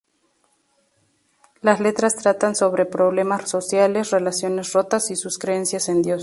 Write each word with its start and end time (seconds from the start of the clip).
Las 1.61 1.79
letras 1.79 2.15
tratan 2.15 2.55
sobre 2.55 2.87
problemas 2.87 3.47
sociales, 3.47 4.09
relaciones 4.09 4.73
rotas 4.73 5.11
y 5.11 5.15
sus 5.15 5.37
creencias 5.37 5.89
en 5.89 6.01
Dios. 6.01 6.19